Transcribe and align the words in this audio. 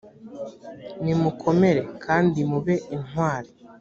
nimukomere 1.03 1.81
kandi 2.05 2.39
mube 2.49 2.75
intwari, 2.95 3.49